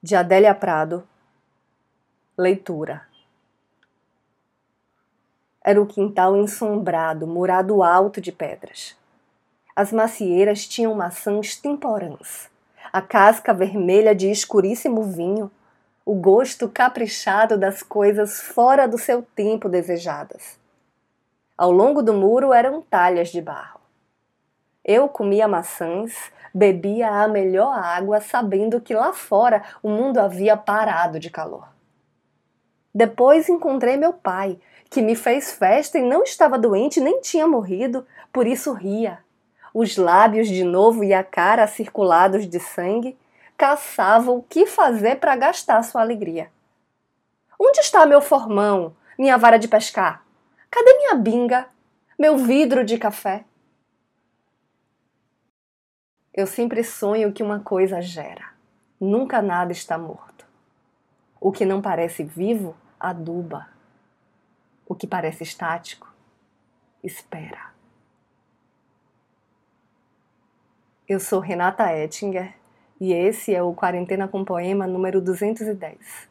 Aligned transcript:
de 0.00 0.14
Adélia 0.14 0.54
Prado. 0.54 1.02
Leitura. 2.36 3.02
Era 5.60 5.82
o 5.82 5.86
quintal 5.86 6.36
ensombrado, 6.36 7.26
murado 7.26 7.82
alto 7.82 8.20
de 8.20 8.30
pedras. 8.30 8.96
As 9.74 9.92
macieiras 9.92 10.68
tinham 10.68 10.94
maçãs 10.94 11.56
temporãs, 11.56 12.48
a 12.92 13.02
casca 13.02 13.52
vermelha 13.52 14.14
de 14.14 14.30
escuríssimo 14.30 15.02
vinho, 15.02 15.50
o 16.06 16.14
gosto 16.14 16.68
caprichado 16.68 17.58
das 17.58 17.82
coisas 17.82 18.40
fora 18.40 18.86
do 18.86 18.98
seu 18.98 19.22
tempo 19.34 19.68
desejadas. 19.68 20.60
Ao 21.56 21.72
longo 21.72 22.02
do 22.02 22.14
muro 22.14 22.52
eram 22.52 22.80
talhas 22.82 23.30
de 23.30 23.42
barro. 23.42 23.77
Eu 24.90 25.06
comia 25.06 25.46
maçãs, 25.46 26.32
bebia 26.54 27.10
a 27.10 27.28
melhor 27.28 27.78
água, 27.78 28.22
sabendo 28.22 28.80
que 28.80 28.94
lá 28.94 29.12
fora 29.12 29.62
o 29.82 29.90
mundo 29.90 30.16
havia 30.16 30.56
parado 30.56 31.20
de 31.20 31.28
calor. 31.28 31.68
Depois 32.94 33.50
encontrei 33.50 33.98
meu 33.98 34.14
pai, 34.14 34.58
que 34.88 35.02
me 35.02 35.14
fez 35.14 35.52
festa 35.52 35.98
e 35.98 36.02
não 36.02 36.22
estava 36.22 36.58
doente 36.58 37.02
nem 37.02 37.20
tinha 37.20 37.46
morrido, 37.46 38.06
por 38.32 38.46
isso 38.46 38.72
ria. 38.72 39.18
Os 39.74 39.98
lábios 39.98 40.48
de 40.48 40.64
novo 40.64 41.04
e 41.04 41.12
a 41.12 41.22
cara 41.22 41.66
circulados 41.66 42.48
de 42.48 42.58
sangue 42.58 43.14
caçavam 43.58 44.38
o 44.38 44.42
que 44.42 44.64
fazer 44.64 45.16
para 45.16 45.36
gastar 45.36 45.82
sua 45.82 46.00
alegria. 46.00 46.50
Onde 47.60 47.80
está 47.80 48.06
meu 48.06 48.22
formão, 48.22 48.96
minha 49.18 49.36
vara 49.36 49.58
de 49.58 49.68
pescar? 49.68 50.24
Cadê 50.70 50.94
minha 50.94 51.14
binga? 51.14 51.66
Meu 52.18 52.38
vidro 52.38 52.82
de 52.82 52.96
café? 52.96 53.44
Eu 56.32 56.46
sempre 56.46 56.84
sonho 56.84 57.32
que 57.32 57.42
uma 57.42 57.60
coisa 57.60 58.00
gera. 58.00 58.52
Nunca 59.00 59.40
nada 59.42 59.72
está 59.72 59.96
morto. 59.96 60.46
O 61.40 61.52
que 61.52 61.64
não 61.64 61.80
parece 61.80 62.22
vivo, 62.22 62.76
aduba. 62.98 63.68
O 64.86 64.94
que 64.94 65.06
parece 65.06 65.42
estático, 65.42 66.12
espera. 67.02 67.72
Eu 71.08 71.20
sou 71.20 71.40
Renata 71.40 71.92
Ettinger 71.92 72.54
e 73.00 73.12
esse 73.12 73.54
é 73.54 73.62
o 73.62 73.72
Quarentena 73.72 74.28
com 74.28 74.44
Poema 74.44 74.86
número 74.86 75.20
210. 75.20 76.28